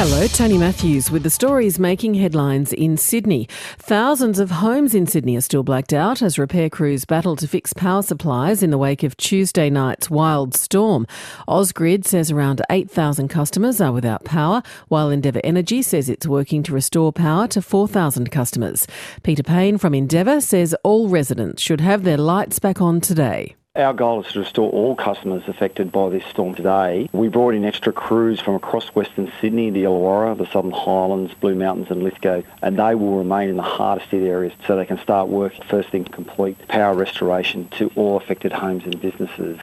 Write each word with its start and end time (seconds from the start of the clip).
Hello, 0.00 0.28
Tony 0.28 0.58
Matthews 0.58 1.10
with 1.10 1.24
the 1.24 1.28
stories 1.28 1.80
making 1.80 2.14
headlines 2.14 2.72
in 2.72 2.96
Sydney. 2.96 3.48
Thousands 3.78 4.38
of 4.38 4.52
homes 4.52 4.94
in 4.94 5.08
Sydney 5.08 5.36
are 5.36 5.40
still 5.40 5.64
blacked 5.64 5.92
out 5.92 6.22
as 6.22 6.38
repair 6.38 6.70
crews 6.70 7.04
battle 7.04 7.34
to 7.34 7.48
fix 7.48 7.72
power 7.72 8.02
supplies 8.02 8.62
in 8.62 8.70
the 8.70 8.78
wake 8.78 9.02
of 9.02 9.16
Tuesday 9.16 9.68
night's 9.68 10.08
wild 10.08 10.54
storm. 10.54 11.04
Ausgrid 11.48 12.04
says 12.06 12.30
around 12.30 12.62
8,000 12.70 13.26
customers 13.26 13.80
are 13.80 13.90
without 13.90 14.24
power, 14.24 14.62
while 14.86 15.10
Endeavour 15.10 15.40
Energy 15.42 15.82
says 15.82 16.08
it's 16.08 16.28
working 16.28 16.62
to 16.62 16.72
restore 16.72 17.12
power 17.12 17.48
to 17.48 17.60
4,000 17.60 18.30
customers. 18.30 18.86
Peter 19.24 19.42
Payne 19.42 19.78
from 19.78 19.94
Endeavour 19.94 20.40
says 20.40 20.76
all 20.84 21.08
residents 21.08 21.60
should 21.60 21.80
have 21.80 22.04
their 22.04 22.18
lights 22.18 22.60
back 22.60 22.80
on 22.80 23.00
today. 23.00 23.56
Our 23.78 23.94
goal 23.94 24.24
is 24.24 24.32
to 24.32 24.40
restore 24.40 24.72
all 24.72 24.96
customers 24.96 25.44
affected 25.46 25.92
by 25.92 26.08
this 26.08 26.24
storm 26.24 26.56
today. 26.56 27.08
We 27.12 27.28
brought 27.28 27.54
in 27.54 27.64
extra 27.64 27.92
crews 27.92 28.40
from 28.40 28.56
across 28.56 28.88
Western 28.88 29.30
Sydney, 29.40 29.70
the 29.70 29.84
Illawarra, 29.84 30.36
the 30.36 30.46
Southern 30.46 30.72
Highlands, 30.72 31.32
Blue 31.34 31.54
Mountains 31.54 31.86
and 31.88 32.02
Lithgow, 32.02 32.42
and 32.60 32.76
they 32.76 32.96
will 32.96 33.16
remain 33.16 33.50
in 33.50 33.56
the 33.56 33.62
hardest 33.62 34.10
hit 34.10 34.24
areas 34.24 34.52
so 34.66 34.74
they 34.74 34.84
can 34.84 34.98
start 34.98 35.28
work 35.28 35.52
first 35.68 35.90
thing 35.90 36.04
complete 36.04 36.66
power 36.66 36.92
restoration 36.92 37.68
to 37.68 37.88
all 37.94 38.16
affected 38.16 38.50
homes 38.50 38.82
and 38.82 39.00
businesses. 39.00 39.60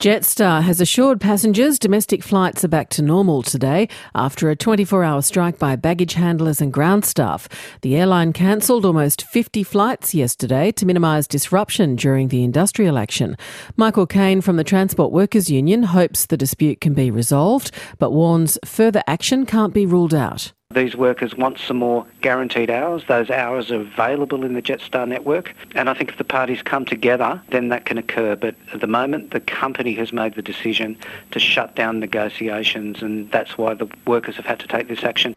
Jetstar 0.00 0.62
has 0.62 0.80
assured 0.80 1.20
passengers 1.20 1.78
domestic 1.78 2.22
flights 2.22 2.64
are 2.64 2.68
back 2.68 2.88
to 2.88 3.02
normal 3.02 3.42
today 3.42 3.86
after 4.14 4.48
a 4.48 4.56
24 4.56 5.04
hour 5.04 5.20
strike 5.20 5.58
by 5.58 5.76
baggage 5.76 6.14
handlers 6.14 6.62
and 6.62 6.72
ground 6.72 7.04
staff. 7.04 7.46
The 7.82 7.96
airline 7.96 8.32
cancelled 8.32 8.86
almost 8.86 9.20
50 9.26 9.62
flights 9.62 10.14
yesterday 10.14 10.72
to 10.72 10.86
minimise 10.86 11.28
disruption 11.28 11.96
during 11.96 12.28
the 12.28 12.42
industrial 12.42 12.96
action. 12.96 13.36
Michael 13.76 14.06
Kaine 14.06 14.40
from 14.40 14.56
the 14.56 14.64
Transport 14.64 15.12
Workers 15.12 15.50
Union 15.50 15.82
hopes 15.82 16.24
the 16.24 16.38
dispute 16.38 16.80
can 16.80 16.94
be 16.94 17.10
resolved, 17.10 17.70
but 17.98 18.12
warns 18.12 18.56
further 18.64 19.02
action 19.06 19.44
can't 19.44 19.74
be 19.74 19.84
ruled 19.84 20.14
out. 20.14 20.54
These 20.72 20.94
workers 20.94 21.34
want 21.34 21.58
some 21.58 21.78
more 21.78 22.06
guaranteed 22.20 22.70
hours. 22.70 23.02
Those 23.08 23.28
hours 23.28 23.72
are 23.72 23.80
available 23.80 24.44
in 24.44 24.54
the 24.54 24.62
Jetstar 24.62 25.08
network. 25.08 25.52
And 25.74 25.90
I 25.90 25.94
think 25.94 26.10
if 26.10 26.16
the 26.16 26.22
parties 26.22 26.62
come 26.62 26.84
together, 26.84 27.42
then 27.50 27.70
that 27.70 27.86
can 27.86 27.98
occur. 27.98 28.36
But 28.36 28.54
at 28.72 28.80
the 28.80 28.86
moment, 28.86 29.32
the 29.32 29.40
company 29.40 29.94
has 29.94 30.12
made 30.12 30.36
the 30.36 30.42
decision 30.42 30.96
to 31.32 31.40
shut 31.40 31.74
down 31.74 31.98
negotiations, 31.98 33.02
and 33.02 33.28
that's 33.32 33.58
why 33.58 33.74
the 33.74 33.88
workers 34.06 34.36
have 34.36 34.46
had 34.46 34.60
to 34.60 34.68
take 34.68 34.86
this 34.86 35.02
action. 35.02 35.34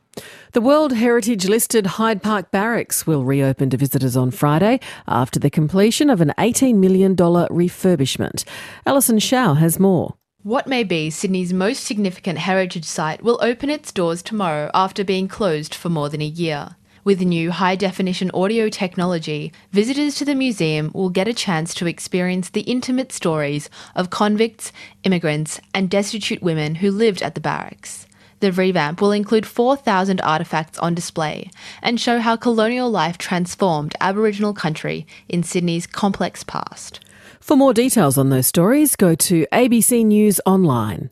The 0.51 0.61
World 0.61 0.93
Heritage 0.93 1.49
listed 1.49 1.87
Hyde 1.87 2.21
Park 2.21 2.51
Barracks 2.51 3.07
will 3.07 3.23
reopen 3.23 3.71
to 3.71 3.77
visitors 3.77 4.15
on 4.15 4.29
Friday 4.29 4.79
after 5.07 5.39
the 5.39 5.49
completion 5.49 6.11
of 6.11 6.21
an 6.21 6.31
$18 6.37 6.75
million 6.75 7.15
refurbishment. 7.15 8.43
Alison 8.85 9.17
Shao 9.17 9.55
has 9.55 9.79
more. 9.79 10.13
What 10.43 10.67
may 10.67 10.83
be 10.83 11.09
Sydney's 11.09 11.53
most 11.53 11.85
significant 11.85 12.37
heritage 12.37 12.83
site 12.83 13.23
will 13.23 13.39
open 13.41 13.69
its 13.69 13.93
doors 13.93 14.21
tomorrow 14.21 14.69
after 14.73 15.05
being 15.05 15.29
closed 15.29 15.73
for 15.73 15.87
more 15.87 16.09
than 16.09 16.21
a 16.21 16.25
year. 16.25 16.75
With 17.05 17.21
new 17.21 17.49
high 17.49 17.77
definition 17.77 18.29
audio 18.33 18.67
technology, 18.67 19.53
visitors 19.71 20.15
to 20.15 20.25
the 20.25 20.35
museum 20.35 20.91
will 20.93 21.09
get 21.09 21.29
a 21.29 21.33
chance 21.33 21.73
to 21.75 21.87
experience 21.87 22.49
the 22.49 22.63
intimate 22.63 23.13
stories 23.13 23.69
of 23.95 24.09
convicts, 24.09 24.73
immigrants, 25.05 25.61
and 25.73 25.89
destitute 25.89 26.43
women 26.43 26.75
who 26.75 26.91
lived 26.91 27.21
at 27.21 27.35
the 27.35 27.41
barracks. 27.41 28.05
The 28.41 28.51
revamp 28.51 28.99
will 28.99 29.13
include 29.13 29.45
4,000 29.45 30.19
artefacts 30.19 30.77
on 30.83 30.93
display 30.93 31.51
and 31.81 32.01
show 32.01 32.19
how 32.19 32.35
colonial 32.35 32.91
life 32.91 33.17
transformed 33.17 33.95
Aboriginal 34.01 34.53
country 34.53 35.07
in 35.29 35.41
Sydney's 35.41 35.87
complex 35.87 36.43
past. 36.43 36.99
For 37.43 37.57
more 37.57 37.73
details 37.73 38.17
on 38.17 38.29
those 38.29 38.47
stories, 38.47 38.95
go 38.95 39.15
to 39.15 39.45
ABC 39.51 40.05
News 40.05 40.39
Online. 40.45 41.09